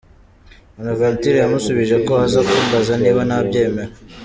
Bonaventure 0.75 1.37
yamusubije 1.39 1.95
ko 2.05 2.13
aza 2.25 2.39
kumbaza 2.47 2.93
niba 3.01 3.21
nabyemera. 3.29 3.93